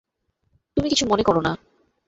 [0.77, 1.51] তুমি কিছু মনে করো না।